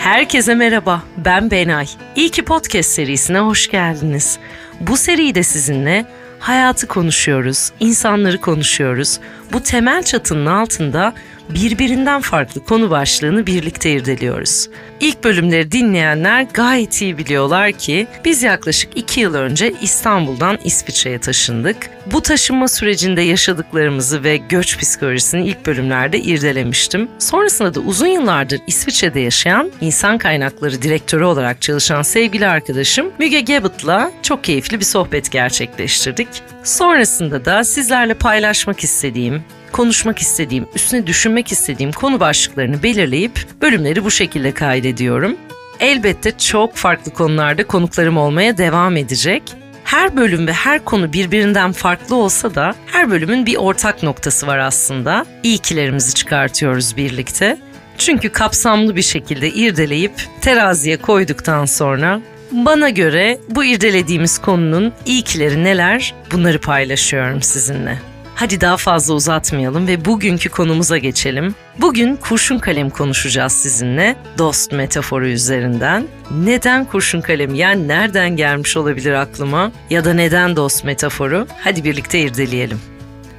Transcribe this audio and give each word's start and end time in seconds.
Herkese 0.00 0.54
merhaba, 0.54 1.02
ben 1.16 1.50
Benay. 1.50 1.86
İyi 2.16 2.30
ki 2.30 2.44
Podcast 2.44 2.90
serisine 2.90 3.38
hoş 3.38 3.68
geldiniz. 3.68 4.38
Bu 4.80 4.96
seride 4.96 5.42
sizinle 5.42 6.06
hayatı 6.38 6.86
konuşuyoruz, 6.86 7.70
insanları 7.80 8.40
konuşuyoruz. 8.40 9.20
Bu 9.52 9.62
temel 9.62 10.02
çatının 10.02 10.46
altında 10.46 11.14
birbirinden 11.54 12.20
farklı 12.20 12.64
konu 12.64 12.90
başlığını 12.90 13.46
birlikte 13.46 13.90
irdeliyoruz. 13.90 14.68
İlk 15.00 15.24
bölümleri 15.24 15.72
dinleyenler 15.72 16.46
gayet 16.54 17.02
iyi 17.02 17.18
biliyorlar 17.18 17.72
ki 17.72 18.06
biz 18.24 18.42
yaklaşık 18.42 18.96
iki 18.96 19.20
yıl 19.20 19.34
önce 19.34 19.72
İstanbul'dan 19.82 20.58
İsviçre'ye 20.64 21.18
taşındık. 21.18 21.76
Bu 22.06 22.22
taşınma 22.22 22.68
sürecinde 22.68 23.20
yaşadıklarımızı 23.20 24.24
ve 24.24 24.36
göç 24.36 24.78
psikolojisini 24.78 25.46
ilk 25.46 25.66
bölümlerde 25.66 26.18
irdelemiştim. 26.18 27.08
Sonrasında 27.18 27.74
da 27.74 27.80
uzun 27.80 28.06
yıllardır 28.06 28.60
İsviçre'de 28.66 29.20
yaşayan 29.20 29.70
insan 29.80 30.18
kaynakları 30.18 30.82
direktörü 30.82 31.24
olarak 31.24 31.62
çalışan 31.62 32.02
sevgili 32.02 32.46
arkadaşım 32.46 33.10
Müge 33.18 33.40
Gebet'la 33.40 34.12
çok 34.22 34.44
keyifli 34.44 34.80
bir 34.80 34.84
sohbet 34.84 35.30
gerçekleştirdik. 35.30 36.28
Sonrasında 36.64 37.44
da 37.44 37.64
sizlerle 37.64 38.14
paylaşmak 38.14 38.84
istediğim, 38.84 39.42
konuşmak 39.72 40.18
istediğim, 40.18 40.66
üstüne 40.74 41.06
düşünmek 41.06 41.52
istediğim 41.52 41.92
konu 41.92 42.20
başlıklarını 42.20 42.82
belirleyip 42.82 43.46
bölümleri 43.62 44.04
bu 44.04 44.10
şekilde 44.10 44.52
kaydediyorum. 44.52 45.36
Elbette 45.80 46.38
çok 46.38 46.76
farklı 46.76 47.12
konularda 47.12 47.66
konuklarım 47.66 48.16
olmaya 48.16 48.58
devam 48.58 48.96
edecek. 48.96 49.42
Her 49.84 50.16
bölüm 50.16 50.46
ve 50.46 50.52
her 50.52 50.84
konu 50.84 51.12
birbirinden 51.12 51.72
farklı 51.72 52.16
olsa 52.16 52.54
da 52.54 52.74
her 52.86 53.10
bölümün 53.10 53.46
bir 53.46 53.56
ortak 53.56 54.02
noktası 54.02 54.46
var 54.46 54.58
aslında. 54.58 55.26
İyikilerimizi 55.42 56.14
çıkartıyoruz 56.14 56.96
birlikte. 56.96 57.56
Çünkü 57.98 58.28
kapsamlı 58.28 58.96
bir 58.96 59.02
şekilde 59.02 59.48
irdeleyip 59.50 60.12
teraziye 60.40 60.96
koyduktan 60.96 61.64
sonra 61.64 62.20
bana 62.52 62.90
göre 62.90 63.38
bu 63.48 63.64
irdelediğimiz 63.64 64.38
konunun 64.38 64.92
iyikileri 65.06 65.64
neler 65.64 66.14
bunları 66.32 66.60
paylaşıyorum 66.60 67.42
sizinle. 67.42 68.09
Hadi 68.40 68.60
daha 68.60 68.76
fazla 68.76 69.14
uzatmayalım 69.14 69.86
ve 69.86 70.04
bugünkü 70.04 70.48
konumuza 70.48 70.98
geçelim. 70.98 71.54
Bugün 71.78 72.16
kurşun 72.16 72.58
kalem 72.58 72.90
konuşacağız 72.90 73.52
sizinle 73.52 74.16
dost 74.38 74.72
metaforu 74.72 75.26
üzerinden. 75.26 76.06
Neden 76.30 76.84
kurşun 76.84 77.20
kalem 77.20 77.54
yani 77.54 77.88
nereden 77.88 78.36
gelmiş 78.36 78.76
olabilir 78.76 79.12
aklıma 79.12 79.72
ya 79.90 80.04
da 80.04 80.14
neden 80.14 80.56
dost 80.56 80.84
metaforu? 80.84 81.46
Hadi 81.58 81.84
birlikte 81.84 82.20
irdeleyelim. 82.20 82.80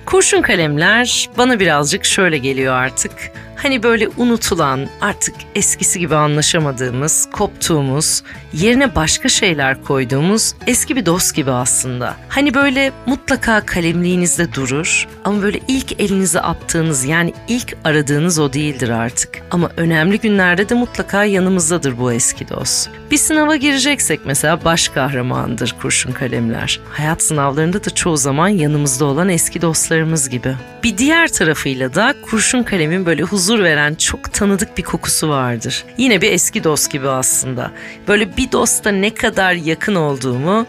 Kurşun 0.05 0.41
kalemler 0.41 1.29
bana 1.37 1.59
birazcık 1.59 2.05
şöyle 2.05 2.37
geliyor 2.37 2.73
artık. 2.73 3.11
Hani 3.63 3.83
böyle 3.83 4.07
unutulan, 4.17 4.87
artık 5.01 5.35
eskisi 5.55 5.99
gibi 5.99 6.15
anlaşamadığımız, 6.15 7.29
koptuğumuz, 7.31 8.23
yerine 8.53 8.95
başka 8.95 9.29
şeyler 9.29 9.83
koyduğumuz 9.83 10.53
eski 10.67 10.95
bir 10.95 11.05
dost 11.05 11.35
gibi 11.35 11.51
aslında. 11.51 12.15
Hani 12.29 12.53
böyle 12.53 12.91
mutlaka 13.05 13.65
kalemliğinizde 13.65 14.53
durur 14.53 15.07
ama 15.25 15.41
böyle 15.41 15.59
ilk 15.67 15.99
elinize 15.99 16.41
attığınız 16.41 17.05
yani 17.05 17.33
ilk 17.47 17.77
aradığınız 17.83 18.39
o 18.39 18.53
değildir 18.53 18.89
artık. 18.89 19.41
Ama 19.51 19.71
önemli 19.77 20.19
günlerde 20.19 20.69
de 20.69 20.73
mutlaka 20.73 21.23
yanımızdadır 21.23 21.99
bu 21.99 22.11
eski 22.11 22.49
dost. 22.49 22.89
Bir 23.11 23.17
sınava 23.17 23.55
gireceksek 23.55 24.19
mesela 24.25 24.65
baş 24.65 24.87
kahramandır 24.87 25.75
kurşun 25.81 26.11
kalemler. 26.11 26.79
Hayat 26.89 27.21
sınavlarında 27.21 27.83
da 27.83 27.89
çoğu 27.89 28.17
zaman 28.17 28.47
yanımızda 28.47 29.05
olan 29.05 29.29
eski 29.29 29.61
dostlarımız 29.61 30.29
gibi. 30.29 30.55
Bir 30.83 30.97
diğer 30.97 31.27
tarafıyla 31.27 31.95
da 31.95 32.15
kurşun 32.21 32.63
kalemin 32.63 33.05
böyle 33.05 33.23
huzur 33.23 33.50
veren 33.59 33.95
çok 33.95 34.33
tanıdık 34.33 34.77
bir 34.77 34.83
kokusu 34.83 35.29
vardır. 35.29 35.85
Yine 35.97 36.21
bir 36.21 36.31
eski 36.31 36.63
dost 36.63 36.91
gibi 36.91 37.09
aslında. 37.09 37.71
Böyle 38.07 38.37
bir 38.37 38.51
dosta 38.51 38.91
ne 38.91 39.13
kadar 39.13 39.53
yakın 39.53 39.95
olduğumu 39.95 40.65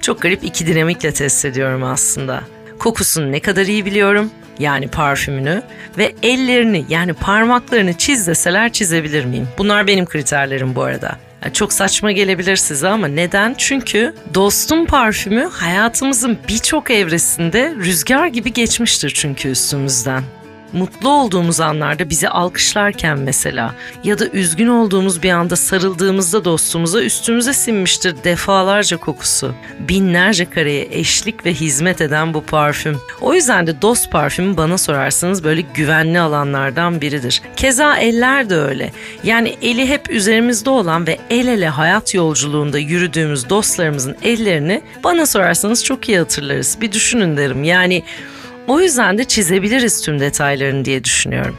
çok 0.00 0.22
garip 0.22 0.44
iki 0.44 0.66
dinamikle 0.66 1.12
test 1.12 1.44
ediyorum 1.44 1.82
aslında. 1.84 2.42
Kokusunu 2.78 3.32
ne 3.32 3.40
kadar 3.40 3.66
iyi 3.66 3.86
biliyorum 3.86 4.30
yani 4.58 4.88
parfümünü 4.88 5.62
ve 5.98 6.14
ellerini 6.22 6.84
yani 6.88 7.12
parmaklarını 7.12 7.94
çiz 7.94 8.26
deseler 8.26 8.72
çizebilir 8.72 9.24
miyim? 9.24 9.48
Bunlar 9.58 9.86
benim 9.86 10.06
kriterlerim 10.06 10.74
bu 10.74 10.82
arada. 10.82 11.18
Yani 11.42 11.54
çok 11.54 11.72
saçma 11.72 12.12
gelebilir 12.12 12.56
size 12.56 12.88
ama 12.88 13.08
neden? 13.08 13.54
Çünkü 13.58 14.14
dostum 14.34 14.86
parfümü 14.86 15.48
hayatımızın 15.52 16.38
birçok 16.48 16.90
evresinde 16.90 17.74
rüzgar 17.76 18.26
gibi 18.26 18.52
geçmiştir 18.52 19.12
çünkü 19.14 19.48
üstümüzden 19.48 20.22
mutlu 20.72 21.08
olduğumuz 21.08 21.60
anlarda 21.60 22.10
bizi 22.10 22.28
alkışlarken 22.28 23.18
mesela 23.18 23.74
ya 24.04 24.18
da 24.18 24.28
üzgün 24.28 24.68
olduğumuz 24.68 25.22
bir 25.22 25.30
anda 25.30 25.56
sarıldığımızda 25.56 26.44
dostumuza 26.44 27.02
üstümüze 27.02 27.52
sinmiştir 27.52 28.16
defalarca 28.24 28.96
kokusu. 28.96 29.54
Binlerce 29.78 30.50
kareye 30.50 30.88
eşlik 30.90 31.46
ve 31.46 31.54
hizmet 31.54 32.00
eden 32.00 32.34
bu 32.34 32.42
parfüm. 32.42 33.00
O 33.20 33.34
yüzden 33.34 33.66
de 33.66 33.82
dost 33.82 34.10
parfümü 34.10 34.56
bana 34.56 34.78
sorarsanız 34.78 35.44
böyle 35.44 35.60
güvenli 35.60 36.20
alanlardan 36.20 37.00
biridir. 37.00 37.42
Keza 37.56 37.96
eller 37.96 38.50
de 38.50 38.56
öyle. 38.56 38.92
Yani 39.24 39.56
eli 39.62 39.88
hep 39.88 40.10
üzerimizde 40.10 40.70
olan 40.70 41.06
ve 41.06 41.18
el 41.30 41.46
ele 41.46 41.68
hayat 41.68 42.14
yolculuğunda 42.14 42.78
yürüdüğümüz 42.78 43.50
dostlarımızın 43.50 44.16
ellerini 44.22 44.82
bana 45.04 45.26
sorarsanız 45.26 45.84
çok 45.84 46.08
iyi 46.08 46.18
hatırlarız. 46.18 46.78
Bir 46.80 46.92
düşünün 46.92 47.36
derim. 47.36 47.64
Yani 47.64 48.02
o 48.66 48.80
yüzden 48.80 49.18
de 49.18 49.24
çizebiliriz 49.24 50.00
tüm 50.00 50.20
detaylarını 50.20 50.84
diye 50.84 51.04
düşünüyorum. 51.04 51.56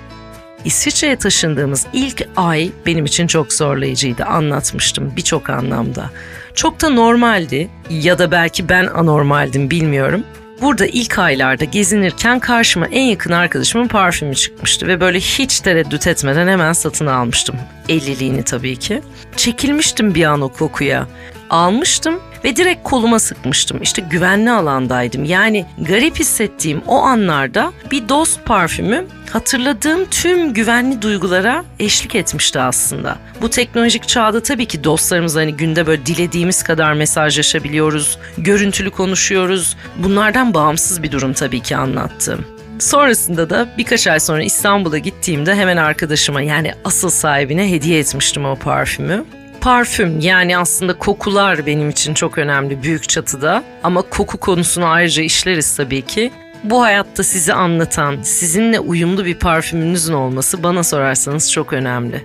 İsviçre'ye 0.66 1.16
taşındığımız 1.16 1.88
ilk 1.94 2.28
ay 2.36 2.72
benim 2.86 3.06
için 3.06 3.28
çok 3.28 3.54
zorlayıcıydı. 3.54 4.24
Anlatmıştım 4.24 5.14
birçok 5.18 5.50
anlamda. 5.50 6.10
Çok 6.54 6.82
da 6.82 6.90
normaldi 6.90 7.70
ya 7.90 8.20
da 8.20 8.32
belki 8.32 8.70
ben 8.70 8.86
anormaldim 8.86 9.72
bilmiyorum. 9.72 10.24
Burada 10.62 10.86
ilk 10.86 11.20
aylarda 11.20 11.66
gezinirken 11.66 12.40
karşıma 12.40 12.88
en 12.88 13.04
yakın 13.04 13.32
arkadaşımın 13.32 13.88
parfümü 13.88 14.36
çıkmıştı 14.36 14.88
ve 14.88 15.00
böyle 15.00 15.20
hiç 15.20 15.60
tereddüt 15.60 16.08
etmeden 16.08 16.48
hemen 16.48 16.74
satın 16.74 17.06
almıştım. 17.06 17.56
50'liğini 17.90 18.44
tabii 18.44 18.76
ki. 18.76 19.02
Çekilmiştim 19.36 20.16
bir 20.16 20.24
an 20.24 20.42
o 20.42 20.50
kokuya. 20.50 21.08
Almıştım 21.50 22.20
ve 22.44 22.56
direkt 22.56 22.84
koluma 22.84 23.20
sıkmıştım. 23.20 23.82
İşte 23.82 24.02
güvenli 24.10 24.52
alandaydım. 24.52 25.26
Yani 25.26 25.66
garip 25.78 26.20
hissettiğim 26.20 26.82
o 26.88 26.96
anlarda 26.96 27.72
bir 27.92 28.10
dost 28.10 28.46
parfümü 28.46 29.06
hatırladığım 29.30 30.06
tüm 30.06 30.54
güvenli 30.54 31.02
duygulara 31.02 31.64
eşlik 31.80 32.16
etmişti 32.16 32.60
aslında. 32.60 33.18
Bu 33.42 33.50
teknolojik 33.50 34.08
çağda 34.08 34.44
tabii 34.44 34.66
ki 34.66 34.84
dostlarımız 34.84 35.36
hani 35.36 35.54
günde 35.54 35.88
böyle 35.88 36.06
dilediğimiz 36.06 36.64
kadar 36.64 36.94
mesajlaşabiliyoruz, 36.94 38.20
görüntülü 38.38 38.92
konuşuyoruz. 38.92 39.78
Bunlardan 39.98 40.54
bağımsız 40.54 41.04
bir 41.04 41.12
durum 41.12 41.34
tabii 41.34 41.60
ki 41.60 41.78
anlattım. 41.78 42.46
Sonrasında 42.80 43.50
da 43.50 43.68
birkaç 43.78 44.08
ay 44.08 44.20
sonra 44.20 44.44
İstanbul'a 44.44 44.98
gittiğimde 44.98 45.56
hemen 45.56 45.78
arkadaşıma 45.78 46.42
yani 46.42 46.74
asıl 46.86 47.10
sahibine 47.10 47.72
hediye 47.72 48.00
etmiştim 48.00 48.46
o 48.46 48.56
parfümü 48.56 49.26
parfüm 49.62 50.20
yani 50.20 50.58
aslında 50.58 50.98
kokular 50.98 51.66
benim 51.66 51.90
için 51.90 52.14
çok 52.14 52.38
önemli 52.38 52.84
büyük 52.84 53.10
çatıda 53.10 53.64
ama 53.84 54.02
koku 54.02 54.38
konusunu 54.38 54.86
ayrıca 54.86 55.24
işleriz 55.24 55.76
tabii 55.76 56.02
ki. 56.02 56.32
Bu 56.64 56.82
hayatta 56.82 57.24
sizi 57.24 57.54
anlatan, 57.54 58.22
sizinle 58.22 58.80
uyumlu 58.80 59.26
bir 59.26 59.36
parfümünüzün 59.36 60.14
olması 60.14 60.64
bana 60.64 60.84
sorarsanız 60.84 61.52
çok 61.52 61.74
önemli. 61.74 62.24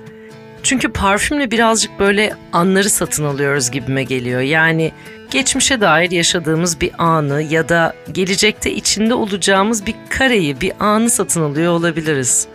Çünkü 0.63 0.93
parfümle 0.93 1.51
birazcık 1.51 1.99
böyle 1.99 2.35
anları 2.53 2.91
satın 2.91 3.25
alıyoruz 3.25 3.71
gibime 3.71 4.05
geliyor. 4.05 4.41
Yani 4.41 4.93
geçmişe 5.31 5.81
dair 5.81 6.11
yaşadığımız 6.11 6.81
bir 6.81 6.91
anı 6.99 7.43
ya 7.43 7.69
da 7.69 7.95
gelecekte 8.13 8.73
içinde 8.73 9.15
olacağımız 9.15 9.87
bir 9.87 9.95
kareyi, 10.09 10.61
bir 10.61 10.73
anı 10.81 11.11
satın 11.11 11.43
alıyor 11.43 11.73
olabiliriz. 11.73 12.47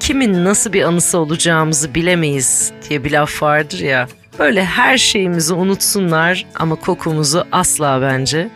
Kimin 0.00 0.44
nasıl 0.44 0.72
bir 0.72 0.82
anısı 0.82 1.18
olacağımızı 1.18 1.94
bilemeyiz 1.94 2.72
diye 2.88 3.04
bir 3.04 3.10
laf 3.10 3.42
vardır 3.42 3.78
ya. 3.78 4.08
Böyle 4.38 4.64
her 4.64 4.98
şeyimizi 4.98 5.54
unutsunlar 5.54 6.46
ama 6.54 6.74
kokumuzu 6.74 7.44
asla 7.52 8.02
bence. 8.02 8.48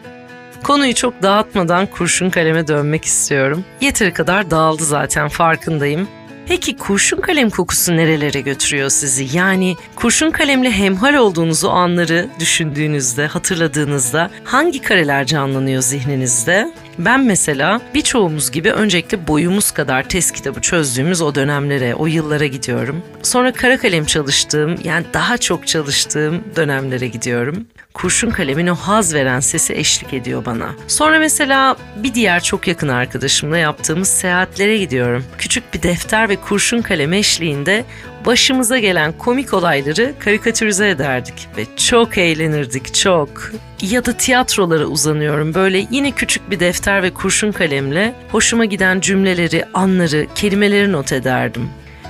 Konuyu 0.65 0.95
çok 0.95 1.23
dağıtmadan 1.23 1.87
kurşun 1.87 2.31
kaleme 2.31 2.69
dönmek 2.69 3.05
istiyorum. 3.05 3.65
Yeteri 3.81 4.13
kadar 4.13 4.51
dağıldı 4.51 4.85
zaten 4.85 5.29
farkındayım. 5.29 6.09
Peki 6.51 6.77
kurşun 6.77 7.21
kalem 7.21 7.51
kokusu 7.51 7.97
nerelere 7.97 8.41
götürüyor 8.41 8.91
sizi? 8.91 9.37
Yani 9.37 9.77
kurşun 9.97 10.31
kalemle 10.31 10.71
hemhal 10.71 11.15
olduğunuz 11.15 11.65
o 11.65 11.71
anları 11.71 12.27
düşündüğünüzde, 12.41 13.27
hatırladığınızda 13.27 14.31
hangi 14.45 14.83
kareler 14.83 15.27
canlanıyor 15.27 15.83
zihninizde? 15.83 16.75
Ben 16.99 17.25
mesela 17.25 17.81
birçoğumuz 17.95 18.51
gibi 18.51 18.73
öncelikle 18.73 19.27
boyumuz 19.27 19.71
kadar 19.71 20.09
test 20.09 20.33
kitabı 20.33 20.61
çözdüğümüz 20.61 21.23
o 21.23 21.35
dönemlere, 21.35 21.95
o 21.95 22.07
yıllara 22.07 22.47
gidiyorum. 22.47 23.03
Sonra 23.23 23.53
kara 23.53 23.79
kalem 23.79 24.05
çalıştığım, 24.05 24.77
yani 24.85 25.07
daha 25.15 25.39
çok 25.39 25.67
çalıştığım 25.67 26.45
dönemlere 26.57 27.09
gidiyorum. 27.09 27.67
Kurşun 27.95 28.31
kalemin 28.31 28.67
o 28.67 28.75
haz 28.75 29.15
veren 29.15 29.41
sesi 29.41 29.75
eşlik 29.75 30.15
ediyor 30.15 30.45
bana. 30.45 30.75
Sonra 30.87 31.19
mesela 31.19 31.77
bir 31.97 32.15
diğer 32.15 32.43
çok 32.43 32.69
yakın 32.69 32.89
arkadaşımla 32.89 33.59
yaptığımız 33.59 34.09
seyahatlere 34.09 34.79
gidiyorum. 34.79 35.25
Küçük 35.39 35.75
bir 35.75 35.83
defter 35.83 36.29
ve 36.29 36.37
kurşun 36.37 36.83
kalem 36.83 37.13
eşliğinde 37.13 37.85
başımıza 38.27 38.79
gelen 38.79 39.13
komik 39.13 39.55
olayları 39.55 40.15
karikatürize 40.19 40.89
ederdik 40.89 41.49
ve 41.57 41.77
çok 41.77 42.19
eğlenirdik 42.19 42.95
çok. 42.95 43.53
Ya 43.83 44.07
da 44.07 44.13
tiyatrolara 44.13 44.85
uzanıyorum 44.85 45.55
böyle 45.55 45.87
yine 45.91 46.11
küçük 46.11 46.51
bir 46.51 46.61
defter 46.61 47.03
ve 47.03 47.11
kurşun 47.11 47.53
kalemle 47.53 48.15
hoşuma 48.33 48.65
giden 48.65 49.01
cümleleri, 49.01 49.65
anları, 49.75 50.27
kelimeleri 50.35 50.93
not 50.93 51.13
ederdim. 51.13 51.69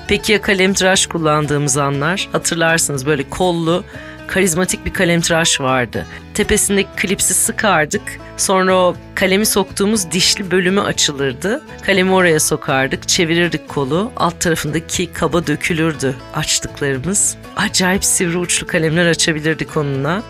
Peki 0.08 0.32
ya 0.32 0.42
kalemtıraş 0.42 1.06
kullandığımız 1.06 1.76
anlar? 1.76 2.28
Hatırlarsınız 2.32 3.06
böyle 3.06 3.30
kollu, 3.30 3.84
karizmatik 4.30 4.86
bir 4.86 4.92
kalemtıraş 4.92 5.60
vardı. 5.60 6.06
Tepesindeki 6.34 6.88
klipsi 6.96 7.34
sıkardık. 7.34 8.02
Sonra 8.36 8.74
o 8.74 8.96
kalemi 9.14 9.46
soktuğumuz 9.46 10.10
dişli 10.10 10.50
bölümü 10.50 10.80
açılırdı. 10.80 11.62
Kalemi 11.82 12.12
oraya 12.12 12.40
sokardık, 12.40 13.08
çevirirdik 13.08 13.68
kolu. 13.68 14.12
Alt 14.16 14.40
tarafındaki 14.40 15.12
kaba 15.12 15.46
dökülürdü 15.46 16.14
açtıklarımız. 16.34 17.36
Acayip 17.56 18.04
sivri 18.04 18.38
uçlu 18.38 18.66
kalemler 18.66 19.06
açabilirdik 19.06 19.76
onunla. 19.76 20.22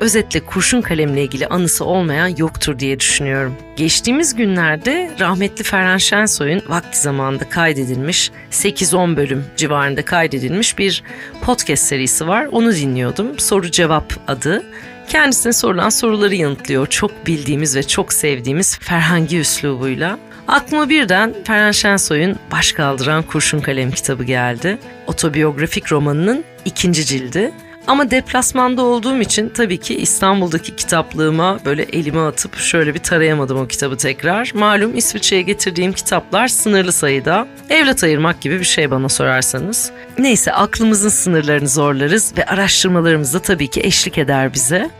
Özetle 0.00 0.40
kurşun 0.40 0.80
kalemle 0.80 1.22
ilgili 1.22 1.46
anısı 1.46 1.84
olmayan 1.84 2.28
yoktur 2.36 2.78
diye 2.78 3.00
düşünüyorum. 3.00 3.54
Geçtiğimiz 3.76 4.34
günlerde 4.34 5.10
rahmetli 5.20 5.64
Ferhan 5.64 5.98
Şensoy'un 5.98 6.62
vakti 6.68 7.00
zamanında 7.00 7.48
kaydedilmiş 7.48 8.30
8-10 8.50 9.16
bölüm 9.16 9.44
civarında 9.56 10.04
kaydedilmiş 10.04 10.78
bir 10.78 11.02
podcast 11.42 11.82
serisi 11.82 12.28
var. 12.28 12.48
Onu 12.52 12.74
dinliyordum. 12.74 13.38
Soru 13.38 13.70
cevap 13.70 14.12
adı. 14.28 14.62
Kendisine 15.08 15.52
sorulan 15.52 15.88
soruları 15.88 16.34
yanıtlıyor. 16.34 16.86
Çok 16.86 17.26
bildiğimiz 17.26 17.76
ve 17.76 17.82
çok 17.82 18.12
sevdiğimiz 18.12 18.78
Ferhangi 18.78 19.38
üslubuyla. 19.38 20.18
Aklıma 20.48 20.88
birden 20.88 21.34
Ferhan 21.44 21.70
Şensoy'un 21.70 22.36
Baş 22.52 22.72
Kaldıran 22.72 23.22
Kurşun 23.22 23.60
Kalem 23.60 23.90
kitabı 23.90 24.24
geldi. 24.24 24.78
Otobiyografik 25.06 25.92
romanının 25.92 26.44
ikinci 26.64 27.04
cildi. 27.04 27.52
Ama 27.86 28.10
deplasmanda 28.10 28.82
olduğum 28.82 29.20
için 29.20 29.48
tabii 29.48 29.78
ki 29.78 29.96
İstanbul'daki 29.96 30.76
kitaplığıma 30.76 31.58
böyle 31.64 31.82
elime 31.82 32.20
atıp 32.20 32.56
şöyle 32.56 32.94
bir 32.94 32.98
tarayamadım 32.98 33.58
o 33.58 33.66
kitabı 33.66 33.96
tekrar. 33.96 34.52
Malum 34.54 34.96
İsviçre'ye 34.96 35.42
getirdiğim 35.42 35.92
kitaplar 35.92 36.48
sınırlı 36.48 36.92
sayıda. 36.92 37.46
Evlat 37.70 38.04
ayırmak 38.04 38.40
gibi 38.40 38.60
bir 38.60 38.64
şey 38.64 38.90
bana 38.90 39.08
sorarsanız. 39.08 39.90
Neyse 40.18 40.52
aklımızın 40.52 41.08
sınırlarını 41.08 41.68
zorlarız 41.68 42.32
ve 42.38 42.46
araştırmalarımız 42.46 43.34
da 43.34 43.38
tabii 43.38 43.68
ki 43.68 43.80
eşlik 43.80 44.18
eder 44.18 44.54
bize. 44.54 44.90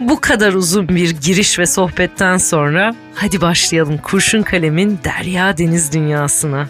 Bu 0.00 0.20
kadar 0.20 0.52
uzun 0.52 0.88
bir 0.88 1.10
giriş 1.10 1.58
ve 1.58 1.66
sohbetten 1.66 2.36
sonra 2.36 2.94
hadi 3.14 3.40
başlayalım 3.40 3.98
kurşun 3.98 4.42
kalemin 4.42 4.98
derya 5.04 5.58
deniz 5.58 5.92
dünyasına. 5.92 6.68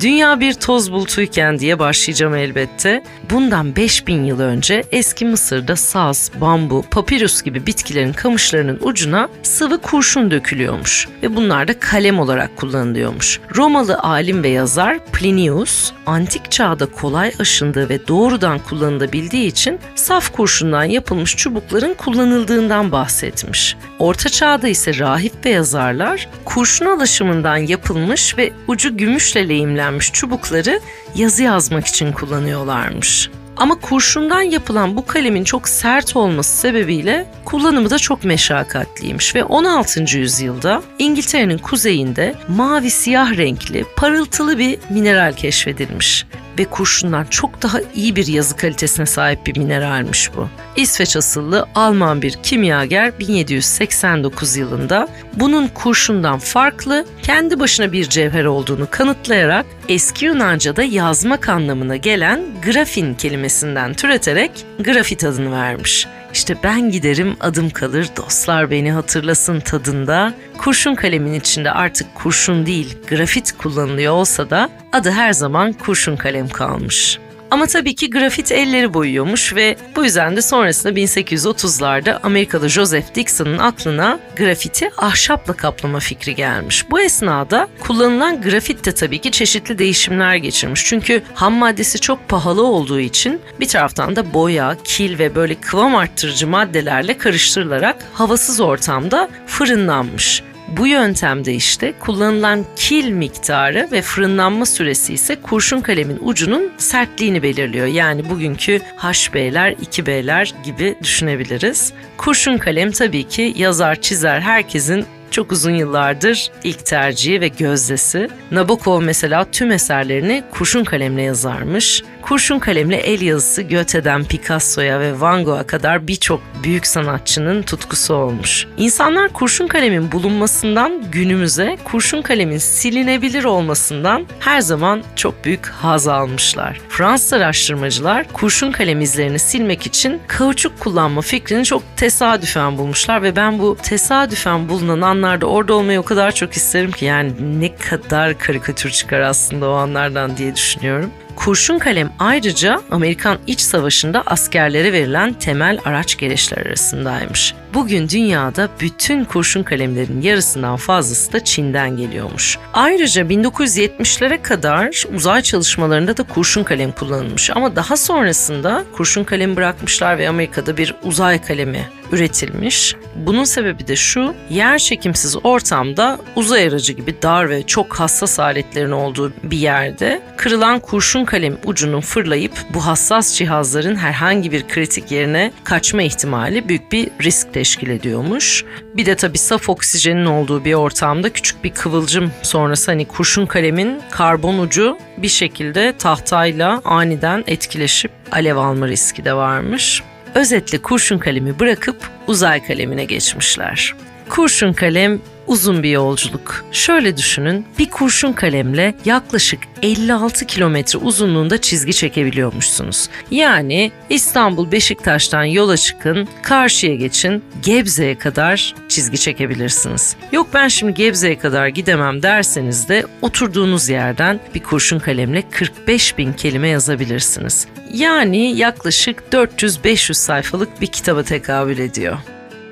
Dünya 0.00 0.40
bir 0.40 0.54
toz 0.54 0.92
bulutuyken 0.92 1.58
diye 1.58 1.78
başlayacağım 1.78 2.34
elbette. 2.34 3.02
Bundan 3.30 3.76
5000 3.76 4.24
yıl 4.24 4.40
önce 4.40 4.84
eski 4.92 5.24
Mısır'da 5.24 5.76
saz, 5.76 6.30
bambu, 6.40 6.84
papirüs 6.90 7.42
gibi 7.42 7.66
bitkilerin 7.66 8.12
kamışlarının 8.12 8.78
ucuna 8.82 9.28
sıvı 9.42 9.78
kurşun 9.78 10.30
dökülüyormuş 10.30 11.08
ve 11.22 11.36
bunlar 11.36 11.68
da 11.68 11.78
kalem 11.80 12.18
olarak 12.18 12.56
kullanılıyormuş. 12.56 13.40
Romalı 13.56 13.98
alim 13.98 14.42
ve 14.42 14.48
yazar 14.48 14.98
Plinius, 15.12 15.92
antik 16.06 16.50
çağda 16.50 16.86
kolay 16.86 17.32
aşındığı 17.38 17.88
ve 17.88 18.08
doğrudan 18.08 18.58
kullanılabildiği 18.58 19.46
için 19.46 19.78
saf 19.94 20.32
kurşundan 20.32 20.84
yapılmış 20.84 21.36
çubukların 21.36 21.94
kullanıldığından 21.94 22.92
bahsetmiş. 22.92 23.76
Orta 23.98 24.28
çağda 24.28 24.68
ise 24.68 24.98
rahip 24.98 25.32
ve 25.44 25.50
yazarlar 25.50 26.28
kurşun 26.44 26.86
alaşımından 26.86 27.56
yapılmış 27.56 28.38
ve 28.38 28.52
ucu 28.68 28.96
gümüşle 28.96 29.48
lehimlenmiş 29.48 29.87
çubukları 30.12 30.80
yazı 31.14 31.42
yazmak 31.42 31.86
için 31.86 32.12
kullanıyorlarmış. 32.12 33.30
Ama 33.56 33.74
kurşundan 33.80 34.42
yapılan 34.42 34.96
bu 34.96 35.06
kalemin 35.06 35.44
çok 35.44 35.68
sert 35.68 36.16
olması 36.16 36.56
sebebiyle 36.56 37.26
kullanımı 37.44 37.90
da 37.90 37.98
çok 37.98 38.24
meşakkatliymiş 38.24 39.34
ve 39.34 39.44
16. 39.44 40.18
yüzyılda 40.18 40.82
İngiltere'nin 40.98 41.58
kuzeyinde 41.58 42.34
mavi 42.48 42.90
siyah 42.90 43.36
renkli 43.36 43.84
parıltılı 43.96 44.58
bir 44.58 44.78
mineral 44.90 45.32
keşfedilmiş 45.32 46.26
ve 46.58 46.64
kurşundan 46.64 47.24
çok 47.24 47.62
daha 47.62 47.80
iyi 47.94 48.16
bir 48.16 48.26
yazı 48.26 48.56
kalitesine 48.56 49.06
sahip 49.06 49.46
bir 49.46 49.58
mineralmiş 49.58 50.30
bu. 50.36 50.48
İsveç 50.76 51.16
asıllı 51.16 51.66
Alman 51.74 52.22
bir 52.22 52.32
kimyager 52.42 53.18
1789 53.18 54.56
yılında 54.56 55.08
bunun 55.34 55.68
kurşundan 55.68 56.38
farklı, 56.38 57.06
kendi 57.22 57.60
başına 57.60 57.92
bir 57.92 58.08
cevher 58.08 58.44
olduğunu 58.44 58.88
kanıtlayarak 58.90 59.66
eski 59.88 60.24
Yunanca'da 60.24 60.82
yazmak 60.82 61.48
anlamına 61.48 61.96
gelen 61.96 62.40
grafin 62.64 63.14
kelimesinden 63.14 63.94
türeterek 63.94 64.50
grafit 64.78 65.24
adını 65.24 65.52
vermiş. 65.52 66.06
İşte 66.38 66.56
ben 66.64 66.90
giderim 66.90 67.36
adım 67.40 67.70
kalır 67.70 68.08
dostlar 68.16 68.70
beni 68.70 68.92
hatırlasın 68.92 69.60
tadında 69.60 70.34
kurşun 70.58 70.94
kalemin 70.94 71.32
içinde 71.32 71.70
artık 71.70 72.14
kurşun 72.14 72.66
değil 72.66 72.98
grafit 73.08 73.52
kullanılıyor 73.52 74.12
olsa 74.12 74.50
da 74.50 74.70
adı 74.92 75.10
her 75.10 75.32
zaman 75.32 75.72
kurşun 75.72 76.16
kalem 76.16 76.48
kalmış. 76.48 77.18
Ama 77.50 77.66
tabii 77.66 77.94
ki 77.94 78.10
grafit 78.10 78.52
elleri 78.52 78.94
boyuyormuş 78.94 79.54
ve 79.54 79.76
bu 79.96 80.04
yüzden 80.04 80.36
de 80.36 80.42
sonrasında 80.42 80.92
1830'larda 80.92 82.18
Amerikalı 82.22 82.68
Joseph 82.68 83.14
Dixon'ın 83.14 83.58
aklına 83.58 84.18
grafiti 84.36 84.90
ahşapla 84.96 85.52
kaplama 85.52 85.98
fikri 85.98 86.34
gelmiş. 86.34 86.90
Bu 86.90 87.00
esnada 87.00 87.68
kullanılan 87.80 88.42
grafit 88.42 88.86
de 88.86 88.94
tabii 88.94 89.18
ki 89.18 89.30
çeşitli 89.30 89.78
değişimler 89.78 90.34
geçirmiş. 90.36 90.84
Çünkü 90.84 91.22
ham 91.34 91.54
maddesi 91.54 92.00
çok 92.00 92.28
pahalı 92.28 92.66
olduğu 92.66 93.00
için 93.00 93.40
bir 93.60 93.68
taraftan 93.68 94.16
da 94.16 94.34
boya, 94.34 94.76
kil 94.84 95.18
ve 95.18 95.34
böyle 95.34 95.54
kıvam 95.54 95.96
arttırıcı 95.96 96.46
maddelerle 96.46 97.18
karıştırılarak 97.18 97.96
havasız 98.12 98.60
ortamda 98.60 99.28
fırınlanmış. 99.46 100.42
Bu 100.76 100.86
yöntemde 100.86 101.54
işte 101.54 101.92
kullanılan 102.00 102.64
kil 102.76 103.10
miktarı 103.10 103.88
ve 103.92 104.02
fırınlanma 104.02 104.66
süresi 104.66 105.14
ise 105.14 105.36
kurşun 105.42 105.80
kalemin 105.80 106.18
ucunun 106.22 106.72
sertliğini 106.78 107.42
belirliyor. 107.42 107.86
Yani 107.86 108.30
bugünkü 108.30 108.78
HB'ler, 108.78 109.72
2B'ler 109.72 110.52
gibi 110.64 110.96
düşünebiliriz. 111.02 111.92
Kurşun 112.16 112.58
kalem 112.58 112.90
tabii 112.90 113.24
ki 113.24 113.54
yazar, 113.56 114.00
çizer 114.00 114.40
herkesin 114.40 115.04
çok 115.30 115.52
uzun 115.52 115.74
yıllardır 115.74 116.50
ilk 116.64 116.86
tercihi 116.86 117.40
ve 117.40 117.48
gözdesi. 117.48 118.28
Nabokov 118.50 119.02
mesela 119.02 119.46
tüm 119.52 119.70
eserlerini 119.70 120.42
kurşun 120.50 120.84
kalemle 120.84 121.22
yazarmış. 121.22 122.02
Kurşun 122.28 122.58
kalemle 122.58 122.96
el 122.96 123.20
yazısı 123.20 123.62
Goethe'den 123.62 124.24
Picasso'ya 124.24 125.00
ve 125.00 125.20
Van 125.20 125.44
Gogh'a 125.44 125.66
kadar 125.66 126.06
birçok 126.06 126.40
büyük 126.62 126.86
sanatçının 126.86 127.62
tutkusu 127.62 128.14
olmuş. 128.14 128.66
İnsanlar 128.76 129.28
kurşun 129.28 129.66
kalemin 129.66 130.12
bulunmasından 130.12 131.10
günümüze 131.12 131.78
kurşun 131.84 132.22
kalemin 132.22 132.58
silinebilir 132.58 133.44
olmasından 133.44 134.26
her 134.40 134.60
zaman 134.60 135.02
çok 135.16 135.44
büyük 135.44 135.66
haz 135.66 136.08
almışlar. 136.08 136.80
Fransız 136.88 137.32
araştırmacılar 137.32 138.26
kurşun 138.32 138.72
kalem 138.72 139.00
izlerini 139.00 139.38
silmek 139.38 139.86
için 139.86 140.20
kauçuk 140.26 140.80
kullanma 140.80 141.20
fikrini 141.20 141.64
çok 141.64 141.82
tesadüfen 141.96 142.78
bulmuşlar 142.78 143.22
ve 143.22 143.36
ben 143.36 143.58
bu 143.58 143.76
tesadüfen 143.82 144.68
bulunan 144.68 145.00
anlarda 145.00 145.46
orada 145.46 145.74
olmayı 145.74 146.00
o 146.00 146.04
kadar 146.04 146.32
çok 146.32 146.52
isterim 146.52 146.90
ki 146.90 147.04
yani 147.04 147.60
ne 147.60 147.76
kadar 147.76 148.38
karikatür 148.38 148.90
çıkar 148.90 149.20
aslında 149.20 149.68
o 149.68 149.72
anlardan 149.72 150.36
diye 150.36 150.54
düşünüyorum. 150.54 151.10
Kurşun 151.38 151.78
kalem 151.78 152.12
ayrıca 152.18 152.80
Amerikan 152.90 153.38
İç 153.46 153.60
Savaşı'nda 153.60 154.22
askerlere 154.26 154.92
verilen 154.92 155.32
temel 155.32 155.78
araç 155.84 156.18
gereçler 156.18 156.66
arasındaymış. 156.66 157.54
Bugün 157.74 158.08
dünyada 158.08 158.68
bütün 158.80 159.24
kurşun 159.24 159.62
kalemlerin 159.62 160.20
yarısından 160.20 160.76
fazlası 160.76 161.32
da 161.32 161.44
Çin'den 161.44 161.96
geliyormuş. 161.96 162.58
Ayrıca 162.72 163.22
1970'lere 163.22 164.42
kadar 164.42 165.04
uzay 165.14 165.42
çalışmalarında 165.42 166.16
da 166.16 166.22
kurşun 166.22 166.64
kalem 166.64 166.92
kullanılmış 166.92 167.50
ama 167.50 167.76
daha 167.76 167.96
sonrasında 167.96 168.84
kurşun 168.92 169.24
kalem 169.24 169.56
bırakmışlar 169.56 170.18
ve 170.18 170.28
Amerika'da 170.28 170.76
bir 170.76 170.94
uzay 171.02 171.42
kalemi 171.42 171.88
üretilmiş. 172.12 172.96
Bunun 173.16 173.44
sebebi 173.44 173.88
de 173.88 173.96
şu, 173.96 174.34
yer 174.50 174.78
çekimsiz 174.78 175.36
ortamda 175.44 176.18
uzay 176.36 176.66
aracı 176.66 176.92
gibi 176.92 177.22
dar 177.22 177.50
ve 177.50 177.62
çok 177.62 178.00
hassas 178.00 178.40
aletlerin 178.40 178.90
olduğu 178.90 179.32
bir 179.42 179.58
yerde 179.58 180.22
kırılan 180.36 180.80
kurşun 180.80 181.24
kalem 181.24 181.58
ucunun 181.64 182.00
fırlayıp 182.00 182.52
bu 182.74 182.86
hassas 182.86 183.34
cihazların 183.34 183.96
herhangi 183.96 184.52
bir 184.52 184.68
kritik 184.68 185.10
yerine 185.10 185.52
kaçma 185.64 186.02
ihtimali 186.02 186.68
büyük 186.68 186.92
bir 186.92 187.08
risk 187.22 187.54
teşkil 187.58 187.90
ediyormuş. 187.90 188.64
Bir 188.94 189.06
de 189.06 189.14
tabii 189.14 189.38
saf 189.38 189.68
oksijenin 189.68 190.26
olduğu 190.26 190.64
bir 190.64 190.74
ortamda 190.74 191.32
küçük 191.32 191.64
bir 191.64 191.70
kıvılcım 191.70 192.32
sonrası 192.42 192.90
hani 192.90 193.04
kurşun 193.04 193.46
kalemin 193.46 194.00
karbon 194.10 194.58
ucu 194.58 194.98
bir 195.16 195.28
şekilde 195.28 195.94
tahtayla 195.98 196.80
aniden 196.84 197.44
etkileşip 197.46 198.10
alev 198.32 198.56
alma 198.56 198.88
riski 198.88 199.24
de 199.24 199.34
varmış. 199.34 200.02
özetle 200.34 200.78
kurşun 200.78 201.18
kalemi 201.18 201.58
bırakıp 201.58 201.96
uzay 202.26 202.66
kalemine 202.66 203.04
geçmişler. 203.04 203.94
Kurşun 204.28 204.72
kalem 204.72 205.20
uzun 205.48 205.82
bir 205.82 205.90
yolculuk. 205.90 206.64
Şöyle 206.72 207.16
düşünün, 207.16 207.66
bir 207.78 207.90
kurşun 207.90 208.32
kalemle 208.32 208.94
yaklaşık 209.04 209.60
56 209.82 210.46
kilometre 210.46 210.98
uzunluğunda 210.98 211.60
çizgi 211.60 211.92
çekebiliyormuşsunuz. 211.92 213.08
Yani 213.30 213.92
İstanbul 214.10 214.72
Beşiktaş'tan 214.72 215.44
yola 215.44 215.76
çıkın, 215.76 216.28
karşıya 216.42 216.94
geçin, 216.94 217.44
Gebze'ye 217.64 218.18
kadar 218.18 218.74
çizgi 218.88 219.18
çekebilirsiniz. 219.18 220.16
Yok 220.32 220.48
ben 220.54 220.68
şimdi 220.68 220.94
Gebze'ye 220.94 221.38
kadar 221.38 221.68
gidemem 221.68 222.22
derseniz 222.22 222.88
de 222.88 223.06
oturduğunuz 223.22 223.88
yerden 223.88 224.40
bir 224.54 224.62
kurşun 224.62 224.98
kalemle 224.98 225.42
45 225.50 226.18
bin 226.18 226.32
kelime 226.32 226.68
yazabilirsiniz. 226.68 227.66
Yani 227.92 228.56
yaklaşık 228.56 229.22
400-500 229.32 230.14
sayfalık 230.14 230.80
bir 230.80 230.86
kitaba 230.86 231.22
tekabül 231.22 231.78
ediyor. 231.78 232.18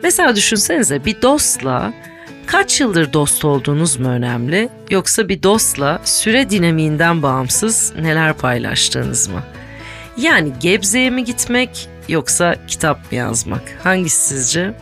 Mesela 0.02 0.36
düşünsenize 0.36 1.04
bir 1.04 1.22
dostla 1.22 1.92
kaç 2.46 2.80
yıldır 2.80 3.12
dost 3.12 3.44
olduğunuz 3.44 3.96
mu 3.96 4.08
önemli 4.08 4.68
yoksa 4.90 5.28
bir 5.28 5.42
dostla 5.42 6.00
süre 6.04 6.50
dinamiğinden 6.50 7.22
bağımsız 7.22 7.92
neler 8.00 8.32
paylaştığınız 8.32 9.28
mı? 9.28 9.42
Yani 10.16 10.52
Gebze'ye 10.60 11.10
mi 11.10 11.24
gitmek 11.24 11.88
yoksa 12.08 12.56
kitap 12.68 13.12
mı 13.12 13.18
yazmak? 13.18 13.62
Hangisi 13.84 14.28
sizce? 14.28 14.74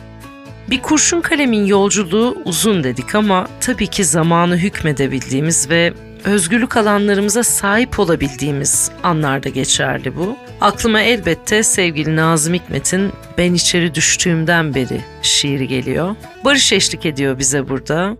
Bir 0.69 0.81
kurşun 0.81 1.21
kalemin 1.21 1.65
yolculuğu 1.65 2.37
uzun 2.45 2.83
dedik 2.83 3.15
ama 3.15 3.47
tabii 3.61 3.87
ki 3.87 4.05
zamanı 4.05 4.57
hükmedebildiğimiz 4.57 5.69
ve 5.69 5.93
özgürlük 6.23 6.77
alanlarımıza 6.77 7.43
sahip 7.43 7.99
olabildiğimiz 7.99 8.91
anlarda 9.03 9.49
geçerli 9.49 10.15
bu. 10.15 10.37
Aklıma 10.61 11.01
elbette 11.01 11.63
sevgili 11.63 12.15
Nazım 12.15 12.53
Hikmet'in 12.53 13.13
Ben 13.37 13.53
içeri 13.53 13.95
düştüğümden 13.95 14.75
beri 14.75 15.01
şiiri 15.21 15.67
geliyor. 15.67 16.15
Barış 16.45 16.71
eşlik 16.73 17.05
ediyor 17.05 17.39
bize 17.39 17.69
burada. 17.69 18.17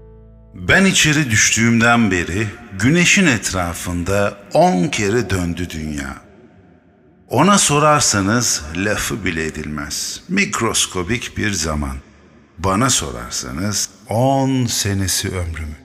Ben 0.53 0.85
içeri 0.85 1.31
düştüğümden 1.31 2.11
beri 2.11 2.47
güneşin 2.79 3.27
etrafında 3.27 4.37
on 4.53 4.87
kere 4.87 5.29
döndü 5.29 5.69
dünya. 5.69 6.15
Ona 7.29 7.57
sorarsanız 7.57 8.63
lafı 8.75 9.25
bile 9.25 9.45
edilmez. 9.45 10.21
Mikroskobik 10.29 11.37
bir 11.37 11.51
zaman. 11.51 11.95
Bana 12.57 12.89
sorarsanız 12.89 13.89
on 14.09 14.65
senesi 14.65 15.27
ömrümü. 15.27 15.75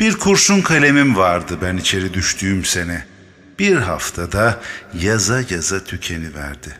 Bir 0.00 0.12
kurşun 0.14 0.60
kalemim 0.60 1.16
vardı 1.16 1.58
ben 1.62 1.76
içeri 1.76 2.14
düştüğüm 2.14 2.64
sene. 2.64 3.11
Bir 3.58 3.76
haftada 3.76 4.60
yaza 5.00 5.40
yaza 5.50 5.84
tükeniverdi. 5.84 6.78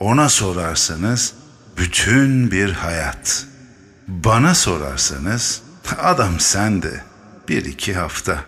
Ona 0.00 0.28
sorarsanız 0.28 1.34
bütün 1.76 2.50
bir 2.50 2.72
hayat. 2.72 3.46
Bana 4.08 4.54
sorarsanız 4.54 5.62
adam 5.98 6.40
sen 6.40 6.82
de 6.82 7.00
bir 7.48 7.64
iki 7.64 7.94
hafta. 7.94 8.44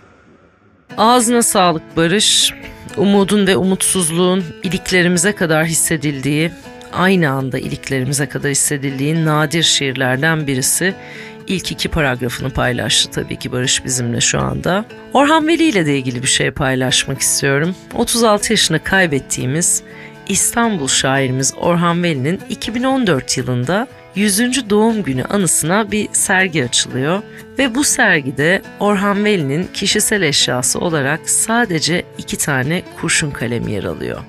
Ağzına 0.96 1.42
sağlık 1.42 1.96
Barış. 1.96 2.54
Umudun 2.96 3.46
ve 3.46 3.56
umutsuzluğun 3.56 4.44
iliklerimize 4.62 5.34
kadar 5.34 5.66
hissedildiği, 5.66 6.52
aynı 6.92 7.30
anda 7.30 7.58
iliklerimize 7.58 8.28
kadar 8.28 8.50
hissedildiği 8.50 9.24
nadir 9.24 9.62
şiirlerden 9.62 10.46
birisi 10.46 10.94
ilk 11.46 11.72
iki 11.72 11.88
paragrafını 11.88 12.50
paylaştı 12.50 13.10
tabii 13.10 13.36
ki 13.36 13.52
Barış 13.52 13.84
bizimle 13.84 14.20
şu 14.20 14.40
anda. 14.40 14.84
Orhan 15.12 15.48
Veli 15.48 15.64
ile 15.64 15.86
de 15.86 15.98
ilgili 15.98 16.22
bir 16.22 16.28
şey 16.28 16.50
paylaşmak 16.50 17.20
istiyorum. 17.20 17.74
36 17.94 18.52
yaşında 18.52 18.78
kaybettiğimiz 18.78 19.82
İstanbul 20.28 20.88
şairimiz 20.88 21.54
Orhan 21.60 22.02
Veli'nin 22.02 22.40
2014 22.48 23.38
yılında 23.38 23.86
100. 24.14 24.70
doğum 24.70 25.02
günü 25.02 25.24
anısına 25.24 25.90
bir 25.90 26.08
sergi 26.12 26.64
açılıyor 26.64 27.22
ve 27.58 27.74
bu 27.74 27.84
sergide 27.84 28.62
Orhan 28.80 29.24
Veli'nin 29.24 29.68
kişisel 29.74 30.22
eşyası 30.22 30.78
olarak 30.78 31.30
sadece 31.30 32.04
iki 32.18 32.38
tane 32.38 32.82
kurşun 33.00 33.30
kalem 33.30 33.68
yer 33.68 33.84
alıyor. 33.84 34.20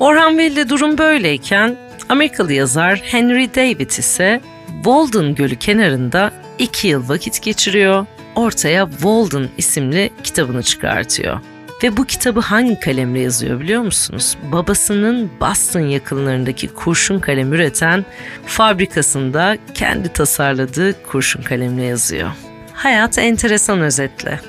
Orhan 0.00 0.38
Veli'de 0.38 0.68
durum 0.68 0.98
böyleyken 0.98 1.76
Amerikalı 2.08 2.52
yazar 2.52 3.00
Henry 3.04 3.54
David 3.54 3.90
ise 3.90 4.40
Walden 4.74 5.34
Gölü 5.34 5.56
kenarında 5.56 6.32
iki 6.58 6.88
yıl 6.88 7.08
vakit 7.08 7.42
geçiriyor, 7.42 8.06
ortaya 8.34 8.90
Walden 8.90 9.48
isimli 9.58 10.10
kitabını 10.24 10.62
çıkartıyor. 10.62 11.40
Ve 11.82 11.96
bu 11.96 12.04
kitabı 12.04 12.40
hangi 12.40 12.80
kalemle 12.80 13.20
yazıyor 13.20 13.60
biliyor 13.60 13.82
musunuz? 13.82 14.36
Babasının 14.52 15.30
Boston 15.40 15.80
yakınlarındaki 15.80 16.68
kurşun 16.68 17.18
kalem 17.18 17.52
üreten 17.52 18.04
fabrikasında 18.46 19.56
kendi 19.74 20.08
tasarladığı 20.08 21.02
kurşun 21.02 21.42
kalemle 21.42 21.82
yazıyor. 21.82 22.30
Hayat 22.74 23.18
enteresan 23.18 23.80
özetle. 23.80 24.40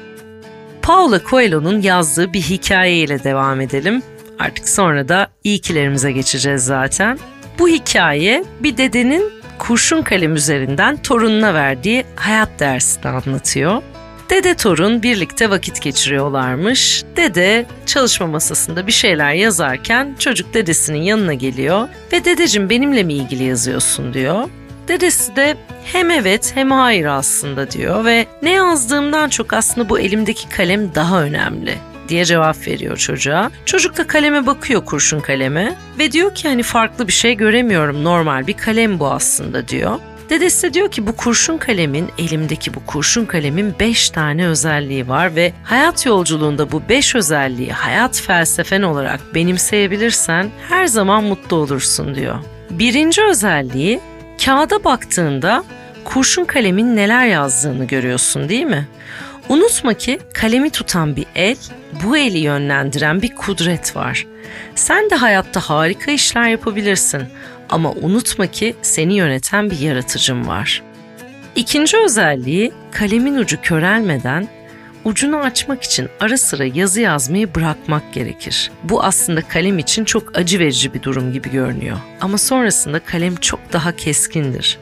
Paulo 0.82 1.20
Coelho'nun 1.30 1.82
yazdığı 1.82 2.34
bir 2.34 2.42
hikayeyle 2.42 3.24
devam 3.24 3.62
edelim. 3.62 4.02
Artık 4.40 4.70
sonra 4.70 5.08
da 5.08 5.28
iyikilerimize 5.44 6.12
geçeceğiz 6.12 6.66
zaten. 6.66 7.20
Bu 7.60 7.68
hikaye 7.68 8.44
bir 8.60 8.78
dedenin 8.78 9.32
kurşun 9.68 10.02
kalem 10.02 10.36
üzerinden 10.36 10.98
torununa 10.98 11.54
verdiği 11.54 12.06
hayat 12.16 12.50
dersini 12.60 13.08
anlatıyor. 13.08 13.82
Dede 14.30 14.54
torun 14.54 15.04
birlikte 15.04 15.50
vakit 15.50 15.82
geçiriyorlarmış. 15.82 17.04
Dede 17.18 17.66
çalışma 17.86 18.28
masasında 18.28 18.88
bir 18.88 18.92
şeyler 18.92 19.34
yazarken 19.34 20.16
çocuk 20.20 20.54
dedesinin 20.54 21.02
yanına 21.02 21.34
geliyor 21.34 21.88
ve 22.14 22.26
dedeciğim 22.26 22.70
benimle 22.70 23.04
mi 23.04 23.14
ilgili 23.14 23.44
yazıyorsun 23.44 24.14
diyor. 24.14 24.50
Dedesi 24.88 25.36
de 25.36 25.58
hem 25.86 26.12
evet 26.12 26.52
hem 26.56 26.72
hayır 26.72 27.06
aslında 27.06 27.72
diyor 27.72 28.06
ve 28.06 28.26
ne 28.42 28.52
yazdığımdan 28.52 29.30
çok 29.30 29.54
aslında 29.54 29.90
bu 29.90 30.00
elimdeki 30.00 30.50
kalem 30.50 30.96
daha 30.96 31.24
önemli 31.24 31.78
diye 32.14 32.26
cevap 32.26 32.68
veriyor 32.68 32.98
çocuğa. 32.98 33.52
Çocuk 33.66 33.98
da 33.98 34.08
kaleme 34.08 34.46
bakıyor 34.46 34.86
kurşun 34.86 35.20
kaleme 35.20 35.76
ve 36.00 36.12
diyor 36.12 36.36
ki 36.36 36.48
hani 36.48 36.64
farklı 36.64 37.08
bir 37.08 37.14
şey 37.14 37.36
göremiyorum 37.36 38.04
normal 38.04 38.48
bir 38.48 38.54
kalem 38.54 39.00
bu 39.00 39.08
aslında 39.08 39.68
diyor. 39.68 40.00
Dedesi 40.30 40.68
de 40.68 40.74
diyor 40.74 40.92
ki 40.92 41.08
bu 41.08 41.16
kurşun 41.16 41.58
kalemin, 41.58 42.10
elimdeki 42.18 42.74
bu 42.74 42.86
kurşun 42.86 43.26
kalemin 43.26 43.76
5 43.80 44.10
tane 44.10 44.48
özelliği 44.48 45.08
var 45.08 45.36
ve 45.36 45.54
hayat 45.64 46.06
yolculuğunda 46.06 46.72
bu 46.72 46.82
5 46.90 47.16
özelliği 47.16 47.72
hayat 47.72 48.22
felsefen 48.22 48.82
olarak 48.82 49.36
benimseyebilirsen 49.36 50.50
her 50.70 50.86
zaman 50.88 51.24
mutlu 51.24 51.58
olursun 51.58 52.16
diyor. 52.16 52.36
Birinci 52.70 53.24
özelliği 53.24 54.00
kağıda 54.46 54.84
baktığında 54.84 55.64
kurşun 56.04 56.46
kalemin 56.46 56.96
neler 56.96 57.26
yazdığını 57.26 57.86
görüyorsun 57.86 58.50
değil 58.50 58.66
mi? 58.66 58.88
Unutma 59.50 59.94
ki 59.94 60.20
kalemi 60.34 60.70
tutan 60.70 61.16
bir 61.16 61.26
el, 61.36 61.58
bu 62.04 62.18
eli 62.18 62.38
yönlendiren 62.38 63.22
bir 63.22 63.36
kudret 63.36 63.96
var. 63.96 64.28
Sen 64.76 65.10
de 65.10 65.16
hayatta 65.16 65.60
harika 65.60 66.12
işler 66.12 66.50
yapabilirsin 66.50 67.24
ama 67.70 67.92
unutma 67.92 68.48
ki 68.48 68.76
seni 68.82 69.14
yöneten 69.14 69.70
bir 69.72 69.80
yaratıcın 69.80 70.48
var. 70.48 70.82
İkinci 71.56 71.98
özelliği 71.98 72.72
kalemin 72.92 73.36
ucu 73.36 73.62
körelmeden 73.62 74.48
ucunu 75.06 75.38
açmak 75.38 75.84
için 75.84 76.10
ara 76.20 76.38
sıra 76.38 76.66
yazı 76.66 77.02
yazmayı 77.02 77.56
bırakmak 77.56 78.14
gerekir. 78.14 78.72
Bu 78.84 79.04
aslında 79.04 79.42
kalem 79.42 79.80
için 79.80 80.06
çok 80.06 80.38
acı 80.38 80.60
verici 80.60 80.94
bir 80.94 81.02
durum 81.02 81.34
gibi 81.34 81.52
görünüyor. 81.52 81.98
Ama 82.22 82.38
sonrasında 82.38 83.00
kalem 83.00 83.36
çok 83.36 83.74
daha 83.74 83.96
keskindir. 83.96 84.78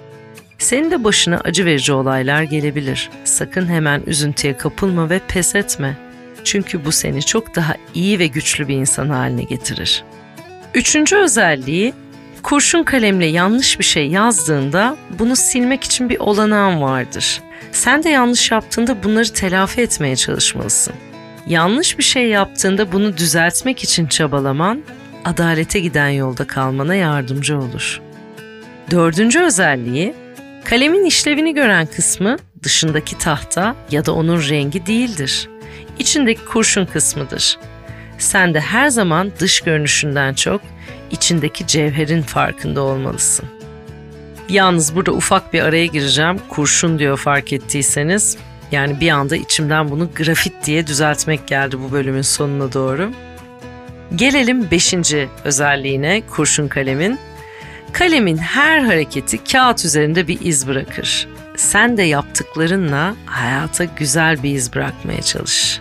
Senin 0.61 0.91
de 0.91 1.03
başına 1.03 1.37
acı 1.37 1.65
verici 1.65 1.93
olaylar 1.93 2.43
gelebilir. 2.43 3.09
Sakın 3.23 3.67
hemen 3.67 4.03
üzüntüye 4.05 4.57
kapılma 4.57 5.09
ve 5.09 5.19
pes 5.27 5.55
etme. 5.55 5.97
Çünkü 6.43 6.85
bu 6.85 6.91
seni 6.91 7.25
çok 7.25 7.55
daha 7.55 7.75
iyi 7.93 8.19
ve 8.19 8.27
güçlü 8.27 8.67
bir 8.67 8.75
insan 8.75 9.09
haline 9.09 9.43
getirir. 9.43 10.03
Üçüncü 10.73 11.15
özelliği 11.15 11.93
kurşun 12.43 12.83
kalemle 12.83 13.25
yanlış 13.25 13.79
bir 13.79 13.83
şey 13.83 14.07
yazdığında 14.07 14.95
bunu 15.19 15.35
silmek 15.35 15.83
için 15.83 16.09
bir 16.09 16.19
olanağın 16.19 16.81
vardır. 16.81 17.41
Sen 17.71 18.03
de 18.03 18.09
yanlış 18.09 18.51
yaptığında 18.51 19.03
bunları 19.03 19.33
telafi 19.33 19.81
etmeye 19.81 20.15
çalışmalısın. 20.15 20.93
Yanlış 21.47 21.97
bir 21.97 22.03
şey 22.03 22.27
yaptığında 22.27 22.91
bunu 22.91 23.17
düzeltmek 23.17 23.83
için 23.83 24.07
çabalaman, 24.07 24.83
adalete 25.25 25.79
giden 25.79 26.09
yolda 26.09 26.47
kalmana 26.47 26.95
yardımcı 26.95 27.57
olur. 27.57 28.01
Dördüncü 28.91 29.39
özelliği, 29.39 30.13
kalemin 30.63 31.05
işlevini 31.05 31.53
gören 31.53 31.85
kısmı 31.85 32.37
dışındaki 32.63 33.17
tahta 33.17 33.75
ya 33.91 34.05
da 34.05 34.13
onun 34.13 34.49
rengi 34.49 34.85
değildir. 34.85 35.49
İçindeki 35.99 36.45
kurşun 36.45 36.85
kısmıdır. 36.85 37.57
Sen 38.17 38.53
de 38.53 38.59
her 38.59 38.89
zaman 38.89 39.31
dış 39.39 39.61
görünüşünden 39.61 40.33
çok 40.33 40.61
içindeki 41.11 41.67
cevherin 41.67 42.21
farkında 42.21 42.81
olmalısın. 42.81 43.45
Yalnız 44.49 44.95
burada 44.95 45.11
ufak 45.11 45.53
bir 45.53 45.61
araya 45.61 45.85
gireceğim. 45.85 46.39
Kurşun 46.49 46.99
diyor 46.99 47.17
fark 47.17 47.53
ettiyseniz. 47.53 48.37
Yani 48.71 48.99
bir 48.99 49.09
anda 49.09 49.35
içimden 49.35 49.91
bunu 49.91 50.09
grafit 50.15 50.53
diye 50.65 50.87
düzeltmek 50.87 51.47
geldi 51.47 51.79
bu 51.79 51.91
bölümün 51.91 52.21
sonuna 52.21 52.73
doğru. 52.73 53.11
Gelelim 54.15 54.71
beşinci 54.71 55.27
özelliğine 55.43 56.21
kurşun 56.29 56.67
kalemin. 56.67 57.19
Kalemin 57.93 58.37
her 58.37 58.79
hareketi 58.79 59.43
kağıt 59.43 59.85
üzerinde 59.85 60.27
bir 60.27 60.37
iz 60.41 60.67
bırakır. 60.67 61.27
Sen 61.55 61.97
de 61.97 62.03
yaptıklarınla 62.03 63.15
hayata 63.25 63.83
güzel 63.83 64.43
bir 64.43 64.55
iz 64.55 64.73
bırakmaya 64.73 65.21
çalış. 65.21 65.79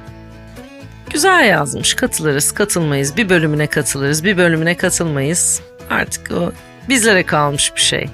Güzel 1.10 1.48
yazmış. 1.48 1.94
Katılırız, 1.94 2.52
katılmayız. 2.52 3.16
Bir 3.16 3.28
bölümüne 3.28 3.66
katılırız, 3.66 4.24
bir 4.24 4.36
bölümüne 4.36 4.76
katılmayız. 4.76 5.60
Artık 5.90 6.32
o 6.32 6.52
bizlere 6.88 7.22
kalmış 7.26 7.72
bir 7.76 7.80
şey. 7.80 8.08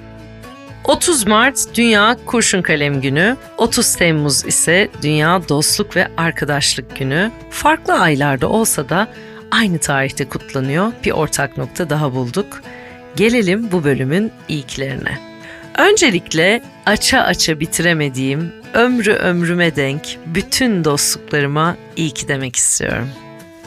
30 0.83 1.27
Mart 1.27 1.57
Dünya 1.75 2.17
Kurşun 2.25 2.61
Kalem 2.61 3.01
Günü, 3.01 3.37
30 3.57 3.95
Temmuz 3.95 4.45
ise 4.45 4.89
Dünya 5.01 5.49
Dostluk 5.49 5.95
ve 5.95 6.07
Arkadaşlık 6.17 6.95
Günü. 6.97 7.31
Farklı 7.49 7.93
aylarda 7.93 8.47
olsa 8.49 8.89
da 8.89 9.07
aynı 9.51 9.77
tarihte 9.77 10.25
kutlanıyor. 10.25 10.91
Bir 11.05 11.11
ortak 11.11 11.57
nokta 11.57 11.89
daha 11.89 12.13
bulduk. 12.13 12.61
Gelelim 13.17 13.71
bu 13.71 13.83
bölümün 13.83 14.31
ilklerine. 14.47 15.17
Öncelikle 15.77 16.63
aça 16.85 17.19
aça 17.19 17.59
bitiremediğim, 17.59 18.53
ömrü 18.73 19.13
ömrüme 19.13 19.75
denk 19.75 20.01
bütün 20.25 20.83
dostluklarıma 20.83 21.77
iyi 21.95 22.11
ki 22.11 22.27
demek 22.27 22.55
istiyorum. 22.55 23.09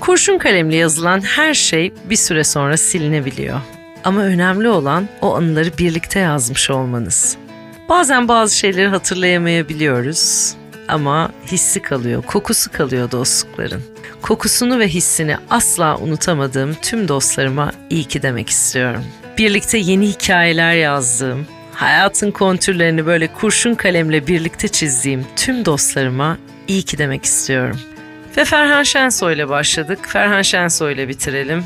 Kurşun 0.00 0.38
kalemle 0.38 0.76
yazılan 0.76 1.20
her 1.20 1.54
şey 1.54 1.92
bir 2.04 2.16
süre 2.16 2.44
sonra 2.44 2.76
silinebiliyor. 2.76 3.60
Ama 4.04 4.20
önemli 4.20 4.68
olan 4.68 5.08
o 5.20 5.36
anıları 5.36 5.78
birlikte 5.78 6.18
yazmış 6.18 6.70
olmanız. 6.70 7.36
Bazen 7.88 8.28
bazı 8.28 8.56
şeyleri 8.56 8.88
hatırlayamayabiliyoruz 8.88 10.54
ama 10.88 11.30
hissi 11.46 11.82
kalıyor, 11.82 12.22
kokusu 12.22 12.72
kalıyor 12.72 13.10
dostlukların. 13.10 13.82
Kokusunu 14.22 14.78
ve 14.78 14.88
hissini 14.88 15.36
asla 15.50 15.96
unutamadığım 15.96 16.74
tüm 16.82 17.08
dostlarıma 17.08 17.72
iyi 17.90 18.04
ki 18.04 18.22
demek 18.22 18.48
istiyorum. 18.48 19.04
Birlikte 19.40 19.78
yeni 19.78 20.08
hikayeler 20.08 20.72
yazdığım, 20.72 21.46
hayatın 21.74 22.30
kontürlerini 22.30 23.06
böyle 23.06 23.32
kurşun 23.32 23.74
kalemle 23.74 24.26
birlikte 24.26 24.68
çizdiğim 24.68 25.26
tüm 25.36 25.64
dostlarıma 25.64 26.38
iyi 26.68 26.82
ki 26.82 26.98
demek 26.98 27.24
istiyorum. 27.24 27.80
Ve 28.36 28.44
Ferhan 28.44 28.82
Şensoy 28.82 29.34
ile 29.34 29.48
başladık. 29.48 29.98
Ferhan 30.02 30.42
Şensoy 30.42 30.92
ile 30.92 31.08
bitirelim. 31.08 31.64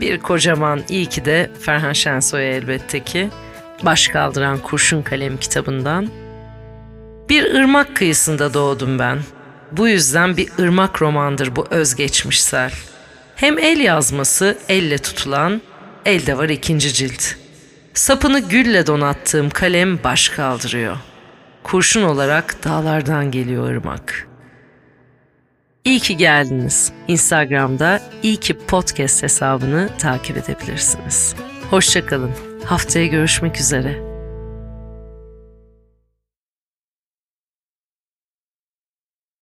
Bir 0.00 0.18
kocaman 0.18 0.82
iyi 0.88 1.06
ki 1.06 1.24
de 1.24 1.50
Ferhan 1.60 1.92
Şensoy'a 1.92 2.54
elbette 2.54 3.00
ki. 3.00 3.28
Baş 3.82 4.08
kaldıran 4.08 4.58
Kurşun 4.58 5.02
Kalem 5.02 5.36
kitabından. 5.36 6.08
Bir 7.28 7.54
ırmak 7.54 7.96
kıyısında 7.96 8.54
doğdum 8.54 8.98
ben. 8.98 9.18
Bu 9.72 9.88
yüzden 9.88 10.36
bir 10.36 10.48
ırmak 10.58 11.02
romandır 11.02 11.56
bu 11.56 11.66
özgeçmişsel. 11.70 12.72
Hem 13.36 13.58
el 13.58 13.80
yazması 13.80 14.58
elle 14.68 14.98
tutulan, 14.98 15.60
elde 16.06 16.38
var 16.38 16.48
ikinci 16.48 16.92
cilt. 16.92 17.22
Sapını 17.94 18.40
gülle 18.40 18.86
donattığım 18.86 19.50
kalem 19.50 20.04
baş 20.04 20.28
kaldırıyor. 20.28 20.96
Kurşun 21.62 22.02
olarak 22.02 22.64
dağlardan 22.64 23.30
geliyor 23.30 23.70
ırmak. 23.70 24.28
İyi 25.84 26.00
ki 26.00 26.16
geldiniz. 26.16 26.92
Instagram'da 27.08 28.02
iyi 28.22 28.36
ki 28.36 28.58
podcast 28.58 29.22
hesabını 29.22 29.88
takip 29.98 30.36
edebilirsiniz. 30.36 31.34
Hoşçakalın. 31.70 32.32
Haftaya 32.64 33.06
görüşmek 33.06 33.60
üzere. 33.60 34.11